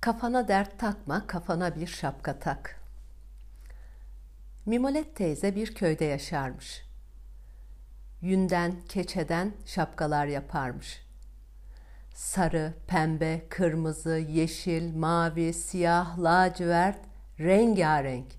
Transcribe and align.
Kafana 0.00 0.48
dert 0.48 0.78
takma, 0.78 1.26
kafana 1.26 1.76
bir 1.76 1.86
şapka 1.86 2.38
tak. 2.38 2.80
Mimolet 4.66 5.16
teyze 5.16 5.56
bir 5.56 5.74
köyde 5.74 6.04
yaşarmış. 6.04 6.82
Yünden, 8.20 8.74
keçeden 8.88 9.52
şapkalar 9.66 10.26
yaparmış. 10.26 11.06
Sarı, 12.14 12.74
pembe, 12.86 13.42
kırmızı, 13.48 14.10
yeşil, 14.28 14.96
mavi, 14.96 15.52
siyah, 15.52 16.18
lacivert, 16.18 16.98
rengarenk, 17.40 18.32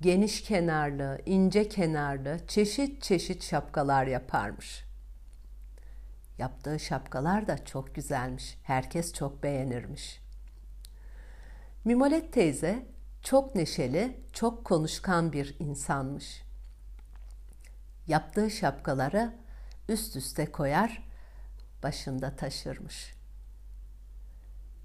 geniş 0.00 0.42
kenarlı, 0.42 1.20
ince 1.26 1.68
kenarlı, 1.68 2.40
çeşit 2.48 3.02
çeşit 3.02 3.44
şapkalar 3.44 4.06
yaparmış. 4.06 4.84
Yaptığı 6.38 6.80
şapkalar 6.80 7.46
da 7.46 7.64
çok 7.64 7.94
güzelmiş. 7.94 8.58
Herkes 8.62 9.12
çok 9.12 9.42
beğenirmiş. 9.42 10.25
Mimolet 11.86 12.32
teyze 12.32 12.86
çok 13.22 13.54
neşeli, 13.54 14.20
çok 14.32 14.64
konuşkan 14.64 15.32
bir 15.32 15.56
insanmış. 15.58 16.42
Yaptığı 18.06 18.50
şapkaları 18.50 19.34
üst 19.88 20.16
üste 20.16 20.46
koyar, 20.46 21.08
başında 21.82 22.36
taşırmış. 22.36 23.14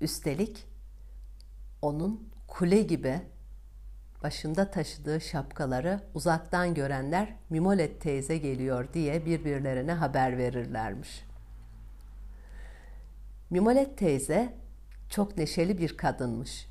Üstelik 0.02 0.68
onun 1.82 2.30
kule 2.48 2.82
gibi 2.82 3.22
başında 4.24 4.72
taşıdığı 4.72 5.22
şapkaları 5.22 6.02
uzaktan 6.14 6.74
görenler 6.74 7.36
Mimolet 7.50 8.02
teyze 8.02 8.38
geliyor 8.38 8.94
diye 8.94 9.26
birbirlerine 9.26 9.94
haber 9.94 10.38
verirlermiş. 10.38 11.26
Mimolet 13.50 13.98
teyze 13.98 14.58
çok 15.10 15.38
neşeli 15.38 15.78
bir 15.78 15.98
kadınmış. 15.98 16.71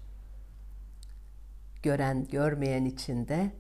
Gören 1.83 2.25
görmeyen 2.25 2.85
içinde 2.85 3.51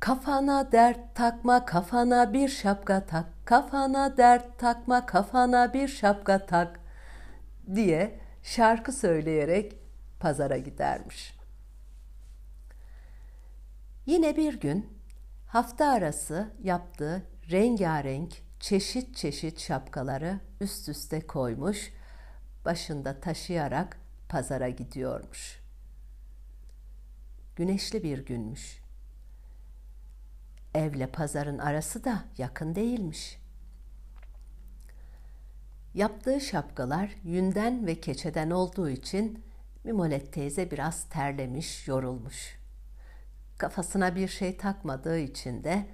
Kafana 0.00 0.72
dert 0.72 1.14
takma, 1.14 1.64
kafana 1.64 2.32
bir 2.32 2.48
şapka 2.48 3.06
tak, 3.06 3.26
kafana 3.44 4.16
dert 4.16 4.58
takma, 4.58 5.06
kafana 5.06 5.74
bir 5.74 5.88
şapka 5.88 6.46
tak 6.46 6.80
diye 7.74 8.20
şarkı 8.42 8.92
söyleyerek 8.92 9.76
pazara 10.20 10.56
gidermiş. 10.56 11.36
Yine 14.06 14.36
bir 14.36 14.60
gün 14.60 14.98
hafta 15.46 15.86
arası 15.86 16.50
yaptığı 16.62 17.22
rengarenk 17.50 18.32
çeşit 18.60 19.16
çeşit 19.16 19.60
şapkaları 19.60 20.40
üst 20.60 20.88
üste 20.88 21.26
koymuş, 21.26 21.92
başında 22.64 23.20
taşıyarak 23.20 23.98
pazara 24.28 24.68
gidiyormuş. 24.68 25.65
Güneşli 27.56 28.02
bir 28.02 28.26
günmüş. 28.26 28.80
Evle 30.74 31.06
pazarın 31.06 31.58
arası 31.58 32.04
da 32.04 32.24
yakın 32.38 32.74
değilmiş. 32.74 33.38
Yaptığı 35.94 36.40
şapkalar 36.40 37.16
yünden 37.24 37.86
ve 37.86 38.00
keçeden 38.00 38.50
olduğu 38.50 38.88
için 38.88 39.44
Mimolet 39.84 40.32
teyze 40.32 40.70
biraz 40.70 41.04
terlemiş, 41.08 41.88
yorulmuş. 41.88 42.58
Kafasına 43.58 44.16
bir 44.16 44.28
şey 44.28 44.56
takmadığı 44.56 45.18
için 45.18 45.64
de 45.64 45.86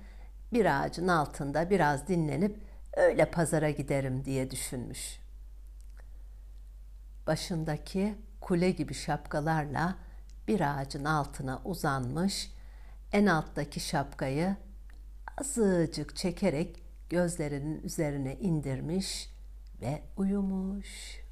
bir 0.52 0.82
ağacın 0.82 1.08
altında 1.08 1.70
biraz 1.70 2.08
dinlenip 2.08 2.58
öyle 2.96 3.30
pazara 3.30 3.70
giderim 3.70 4.24
diye 4.24 4.50
düşünmüş. 4.50 5.18
Başındaki 7.26 8.14
kule 8.40 8.70
gibi 8.70 8.94
şapkalarla 8.94 9.96
bir 10.48 10.60
ağacın 10.60 11.04
altına 11.04 11.62
uzanmış, 11.64 12.52
en 13.12 13.26
alttaki 13.26 13.80
şapkayı 13.80 14.56
azıcık 15.40 16.16
çekerek 16.16 16.82
gözlerinin 17.08 17.82
üzerine 17.82 18.36
indirmiş 18.36 19.30
ve 19.80 20.02
uyumuş. 20.16 21.22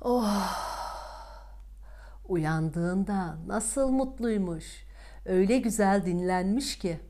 Oh! 0.00 0.78
Uyandığında 2.28 3.38
nasıl 3.46 3.90
mutluymuş. 3.90 4.64
Öyle 5.24 5.58
güzel 5.58 6.06
dinlenmiş 6.06 6.78
ki. 6.78 7.00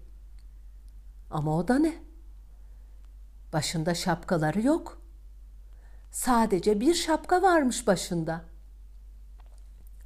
Ama 1.30 1.56
o 1.56 1.68
da 1.68 1.78
ne? 1.78 1.94
Başında 3.52 3.94
şapkaları 3.94 4.60
yok. 4.60 5.02
Sadece 6.10 6.80
bir 6.80 6.94
şapka 6.94 7.42
varmış 7.42 7.86
başında. 7.86 8.44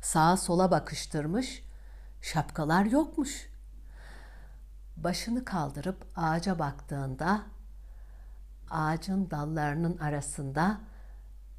Sağa 0.03 0.37
sola 0.37 0.71
bakıştırmış, 0.71 1.65
şapkalar 2.21 2.85
yokmuş. 2.85 3.49
Başını 4.97 5.45
kaldırıp 5.45 6.07
ağaca 6.17 6.59
baktığında 6.59 7.43
ağacın 8.71 9.31
dallarının 9.31 9.99
arasında 9.99 10.81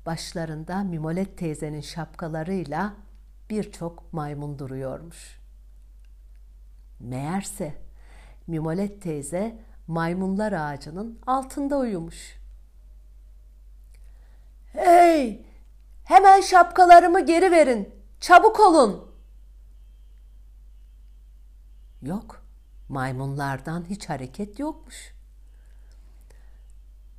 başlarında 0.05 0.83
Mimolet 0.83 1.37
teyzenin 1.37 1.81
şapkalarıyla 1.81 2.93
birçok 3.49 4.13
maymun 4.13 4.59
duruyormuş. 4.59 5.39
Meğerse 6.99 7.73
Mimolet 8.47 9.01
teyze 9.01 9.59
maymunlar 9.87 10.53
ağacının 10.53 11.19
altında 11.27 11.77
uyumuş. 11.77 12.39
Hey! 14.73 15.45
Hemen 16.03 16.41
şapkalarımı 16.41 17.25
geri 17.25 17.51
verin. 17.51 18.02
Çabuk 18.23 18.59
olun. 18.59 19.11
Yok. 22.01 22.45
Maymunlardan 22.89 23.85
hiç 23.89 24.09
hareket 24.09 24.59
yokmuş. 24.59 25.13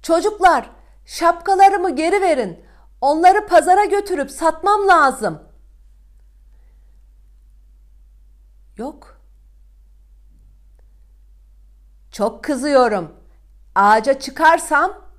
Çocuklar, 0.03 0.71
şapkalarımı 1.07 1.97
geri 1.97 2.21
verin. 2.21 2.65
Onları 3.01 3.47
pazara 3.47 3.85
götürüp 3.85 4.31
satmam 4.31 4.89
lazım. 4.89 5.43
Yok. 8.77 9.21
Çok 12.11 12.45
kızıyorum. 12.45 13.17
Ağaca 13.75 14.19
çıkarsam 14.19 15.11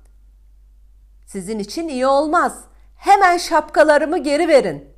sizin 1.26 1.58
için 1.58 1.88
iyi 1.88 2.06
olmaz. 2.06 2.64
Hemen 2.96 3.38
şapkalarımı 3.38 4.18
geri 4.18 4.48
verin. 4.48 4.95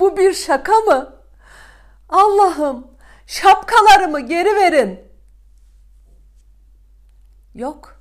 Bu 0.00 0.16
bir 0.16 0.34
şaka 0.34 0.72
mı? 0.72 1.14
Allah'ım, 2.08 2.86
şapkalarımı 3.26 4.20
geri 4.20 4.56
verin. 4.56 5.00
Yok. 7.54 8.00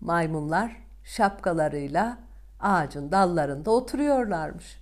Maymunlar 0.00 0.76
şapkalarıyla 1.04 2.18
ağacın 2.60 3.12
dallarında 3.12 3.70
oturuyorlarmış. 3.70 4.80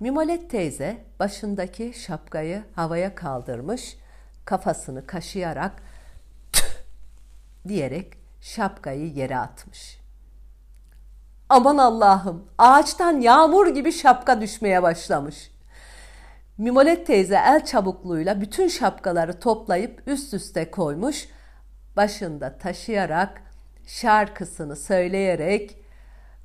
Mimolet 0.00 0.50
teyze 0.50 1.04
başındaki 1.18 1.92
şapkayı 1.96 2.64
havaya 2.74 3.14
kaldırmış, 3.14 3.96
kafasını 4.44 5.06
kaşıyarak 5.06 5.82
diyerek 7.68 8.12
şapkayı 8.40 9.12
yere 9.12 9.38
atmış. 9.38 9.97
Aman 11.48 11.78
Allah'ım 11.78 12.44
ağaçtan 12.58 13.20
yağmur 13.20 13.66
gibi 13.66 13.92
şapka 13.92 14.40
düşmeye 14.40 14.82
başlamış. 14.82 15.50
Mimolet 16.58 17.06
teyze 17.06 17.40
el 17.46 17.64
çabukluğuyla 17.64 18.40
bütün 18.40 18.68
şapkaları 18.68 19.40
toplayıp 19.40 20.02
üst 20.06 20.34
üste 20.34 20.70
koymuş, 20.70 21.28
başında 21.96 22.58
taşıyarak 22.58 23.42
şarkısını 23.86 24.76
söyleyerek 24.76 25.78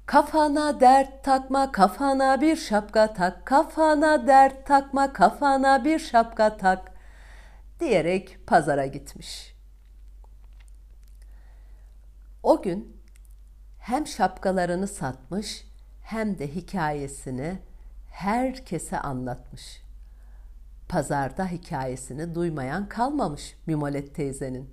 Kafana 0.06 0.80
dert 0.80 1.24
takma, 1.24 1.72
kafana 1.72 2.42
bir 2.42 2.56
şapka 2.56 3.14
tak, 3.14 3.46
kafana 3.46 4.28
dert 4.28 4.68
takma, 4.68 5.14
kafana 5.14 5.86
bir 5.86 6.00
şapka 6.00 6.58
tak 6.58 6.92
diyerek 7.80 8.38
pazara 8.48 8.86
gitmiş. 8.86 9.56
O 12.44 12.62
gün 12.62 13.03
hem 13.84 14.08
şapkalarını 14.08 14.88
satmış 14.88 15.68
hem 16.02 16.40
de 16.40 16.56
hikayesini 16.56 17.60
herkese 18.12 19.00
anlatmış. 19.00 19.84
Pazarda 20.90 21.48
hikayesini 21.48 22.36
duymayan 22.36 22.90
kalmamış 22.90 23.56
Mimolet 23.66 24.16
teyzenin. 24.16 24.70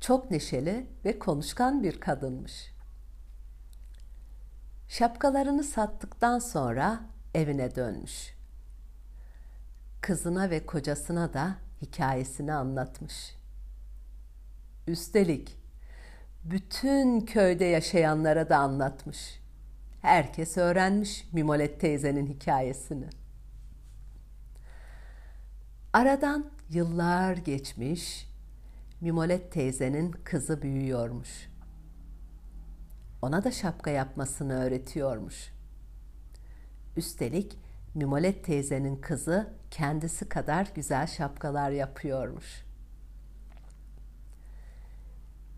Çok 0.00 0.30
neşeli 0.30 0.86
ve 1.04 1.18
konuşkan 1.18 1.82
bir 1.82 2.00
kadınmış. 2.00 2.72
Şapkalarını 4.88 5.64
sattıktan 5.64 6.38
sonra 6.38 7.00
evine 7.34 7.74
dönmüş. 7.74 8.34
Kızına 10.00 10.50
ve 10.50 10.66
kocasına 10.66 11.34
da 11.34 11.56
hikayesini 11.82 12.52
anlatmış. 12.52 13.36
Üstelik 14.86 15.65
bütün 16.50 17.20
köyde 17.20 17.64
yaşayanlara 17.64 18.48
da 18.48 18.56
anlatmış. 18.56 19.40
Herkes 20.02 20.56
öğrenmiş 20.56 21.28
Mimolet 21.32 21.80
teyzenin 21.80 22.26
hikayesini. 22.26 23.06
Aradan 25.92 26.50
yıllar 26.70 27.36
geçmiş, 27.36 28.30
Mimolet 29.00 29.52
teyzenin 29.52 30.10
kızı 30.10 30.62
büyüyormuş. 30.62 31.48
Ona 33.22 33.44
da 33.44 33.50
şapka 33.50 33.90
yapmasını 33.90 34.64
öğretiyormuş. 34.64 35.52
Üstelik 36.96 37.58
Mimolet 37.94 38.44
teyzenin 38.44 38.96
kızı 38.96 39.52
kendisi 39.70 40.28
kadar 40.28 40.72
güzel 40.74 41.06
şapkalar 41.06 41.70
yapıyormuş. 41.70 42.65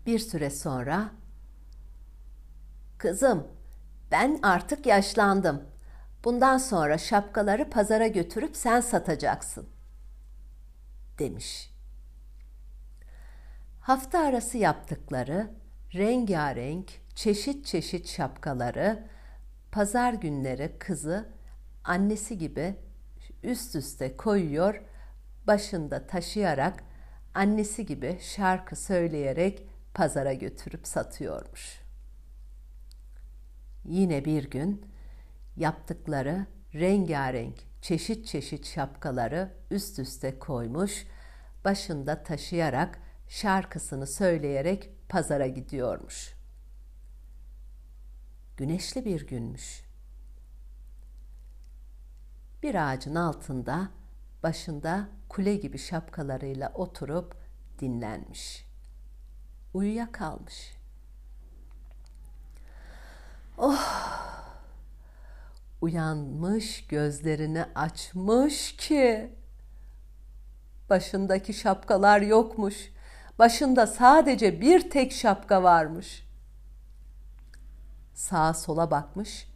Bir 0.09 0.19
süre 0.19 0.49
sonra 0.49 1.11
"Kızım, 2.97 3.47
ben 4.11 4.39
artık 4.43 4.85
yaşlandım. 4.85 5.63
Bundan 6.23 6.57
sonra 6.57 6.97
şapkaları 6.97 7.69
pazara 7.69 8.07
götürüp 8.07 8.55
sen 8.55 8.81
satacaksın." 8.81 9.69
demiş. 11.19 11.73
Hafta 13.81 14.19
arası 14.19 14.57
yaptıkları 14.57 15.51
rengarenk, 15.93 16.91
çeşit 17.15 17.65
çeşit 17.65 18.07
şapkaları 18.07 19.07
pazar 19.71 20.13
günleri 20.13 20.75
kızı 20.79 21.29
annesi 21.83 22.37
gibi 22.37 22.75
üst 23.43 23.75
üste 23.75 24.17
koyuyor, 24.17 24.81
başında 25.47 26.07
taşıyarak 26.07 26.83
annesi 27.33 27.85
gibi 27.85 28.17
şarkı 28.21 28.75
söyleyerek 28.75 29.69
pazara 29.93 30.33
götürüp 30.33 30.87
satıyormuş. 30.87 31.81
Yine 33.85 34.25
bir 34.25 34.49
gün 34.49 34.85
yaptıkları 35.57 36.45
rengarenk 36.73 37.55
çeşit 37.81 38.27
çeşit 38.27 38.65
şapkaları 38.65 39.53
üst 39.71 39.99
üste 39.99 40.39
koymuş, 40.39 41.07
başında 41.65 42.23
taşıyarak 42.23 42.99
şarkısını 43.27 44.07
söyleyerek 44.07 44.89
pazara 45.09 45.47
gidiyormuş. 45.47 46.33
Güneşli 48.57 49.05
bir 49.05 49.27
günmüş. 49.27 49.83
Bir 52.63 52.91
ağacın 52.91 53.15
altında 53.15 53.91
başında 54.43 55.09
kule 55.29 55.55
gibi 55.55 55.77
şapkalarıyla 55.77 56.71
oturup 56.73 57.35
dinlenmiş. 57.79 58.68
Uyuyakalmış. 59.73 60.75
Oh! 63.57 64.09
Uyanmış, 65.81 66.87
gözlerini 66.87 67.65
açmış 67.75 68.75
ki 68.75 69.33
başındaki 70.89 71.53
şapkalar 71.53 72.21
yokmuş. 72.21 72.91
Başında 73.39 73.87
sadece 73.87 74.61
bir 74.61 74.89
tek 74.89 75.11
şapka 75.11 75.63
varmış. 75.63 76.27
Sağa 78.13 78.53
sola 78.53 78.91
bakmış. 78.91 79.47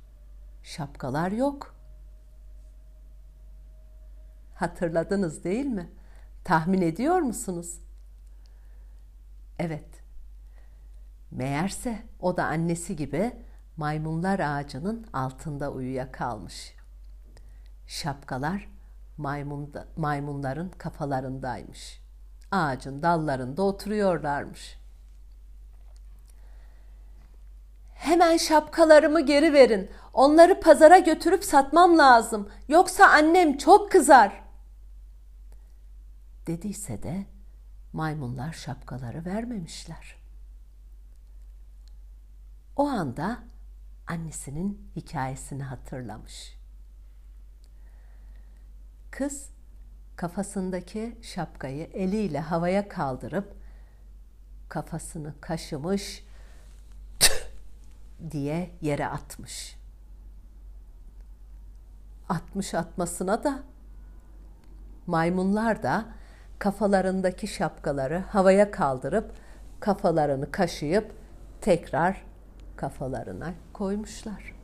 Şapkalar 0.64 1.32
yok. 1.32 1.76
Hatırladınız 4.56 5.44
değil 5.44 5.66
mi? 5.66 5.92
Tahmin 6.44 6.82
ediyor 6.82 7.20
musunuz? 7.20 7.80
Evet. 9.60 10.03
Meğerse 11.36 12.00
o 12.20 12.38
da 12.38 12.46
annesi 12.46 12.96
gibi 12.96 13.34
maymunlar 13.78 14.40
ağacının 14.40 15.08
altında 15.14 15.72
uyuyakalmış. 15.72 16.76
Şapkalar 17.88 18.70
maymunda, 19.18 19.88
maymunların 19.98 20.70
kafalarındaymış. 20.70 22.02
Ağacın 22.52 23.04
dallarında 23.04 23.64
oturuyorlarmış. 23.64 24.78
Hemen 27.94 28.38
şapkalarımı 28.38 29.22
geri 29.22 29.54
verin. 29.54 29.92
Onları 30.14 30.60
pazara 30.60 30.98
götürüp 31.00 31.44
satmam 31.44 31.98
lazım. 31.98 32.50
Yoksa 32.68 33.08
annem 33.08 33.58
çok 33.58 33.92
kızar. 33.92 34.44
Dediyse 36.48 37.04
de 37.04 37.26
maymunlar 37.94 38.54
şapkaları 38.54 39.26
vermemişler. 39.26 40.23
O 42.76 42.88
anda 42.88 43.40
annesinin 44.08 44.92
hikayesini 44.96 45.64
hatırlamış. 45.64 46.60
Kız 49.12 49.50
kafasındaki 50.16 51.18
şapkayı 51.22 51.90
eliyle 51.94 52.40
havaya 52.40 52.88
kaldırıp 52.88 53.56
kafasını 54.70 55.34
kaşımış 55.42 56.26
diye 58.32 58.72
yere 58.82 59.08
atmış. 59.08 59.78
Atmış 62.30 62.74
atmasına 62.74 63.44
da 63.44 63.64
maymunlar 65.08 65.84
da 65.84 66.06
kafalarındaki 66.60 67.48
şapkaları 67.48 68.20
havaya 68.20 68.72
kaldırıp 68.72 69.32
kafalarını 69.80 70.52
kaşıyıp 70.52 71.16
tekrar 71.62 72.33
kafalarına 72.76 73.54
koymuşlar. 73.74 74.56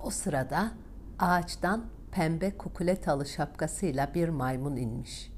O 0.00 0.10
sırada 0.10 0.72
ağaçtan 1.18 1.86
pembe 2.12 2.56
kukuletalı 2.56 3.26
şapkasıyla 3.26 4.14
bir 4.14 4.28
maymun 4.28 4.76
inmiş. 4.76 5.32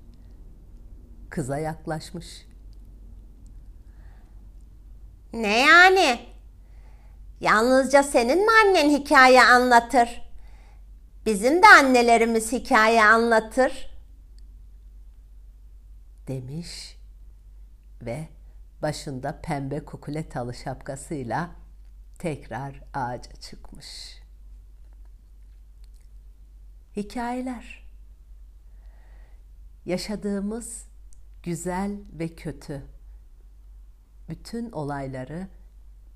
Kıza 1.31 1.59
yaklaşmış. 1.59 2.47
Ne 5.33 5.59
yani? 5.59 6.21
Yalnızca 7.41 8.03
senin 8.03 8.39
mi 8.39 8.51
annen 8.65 8.91
hikaye 8.91 9.45
anlatır? 9.45 10.23
Bizim 11.27 11.63
de 11.63 11.67
annelerimiz 11.79 12.53
hikaye 12.53 13.05
anlatır. 13.05 13.99
Demiş 16.29 16.99
ve 18.03 18.29
başında 18.83 19.41
pembe 19.41 19.85
kukuletalı 19.85 20.55
şapkasıyla 20.55 21.51
tekrar 22.19 22.81
ağaca 22.95 23.33
çıkmış. 23.33 24.23
Hikayeler 26.97 27.89
Yaşadığımız 29.89 30.85
güzel 31.43 31.99
ve 32.13 32.29
kötü 32.29 32.83
bütün 34.29 34.73
olayları 34.73 35.49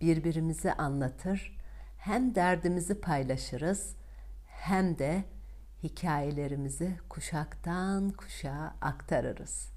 birbirimize 0.00 0.72
anlatır, 0.72 1.58
hem 1.98 2.34
derdimizi 2.34 3.00
paylaşırız 3.00 3.96
hem 4.46 4.98
de 4.98 5.24
hikayelerimizi 5.82 6.96
kuşaktan 7.08 8.10
kuşağa 8.10 8.74
aktarırız. 8.80 9.72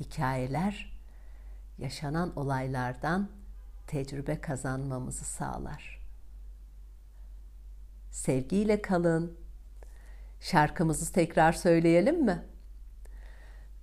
Hikayeler 0.00 0.92
yaşanan 1.78 2.32
olaylardan 2.36 3.28
tecrübe 3.86 4.40
kazanmamızı 4.40 5.24
sağlar. 5.24 6.00
Sevgiyle 8.10 8.82
kalın. 8.82 9.38
Şarkımızı 10.40 11.12
tekrar 11.12 11.52
söyleyelim 11.52 12.24
mi? 12.24 12.42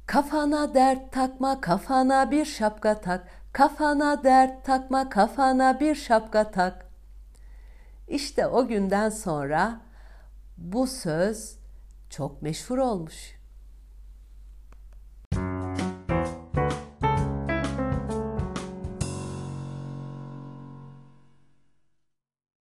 Kafana 0.06 0.74
dert 0.74 1.12
takma, 1.12 1.62
kafana 1.62 2.32
bir 2.32 2.46
şapka 2.46 3.02
tak. 3.02 3.28
Kafana 3.54 4.24
dert 4.24 4.66
takma, 4.66 5.10
kafana 5.10 5.80
bir 5.80 5.96
şapka 5.96 6.52
tak. 6.52 6.86
İşte 8.08 8.48
o 8.48 8.68
günden 8.68 9.10
sonra 9.10 9.82
bu 10.58 10.88
söz 10.88 11.58
çok 12.10 12.42
meşhur 12.42 12.78
olmuş. 12.78 13.41